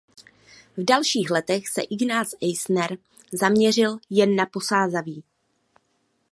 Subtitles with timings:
[0.77, 2.97] V dalších letech se Ignác Eisner
[3.33, 5.23] zaměřil jen na Posázaví.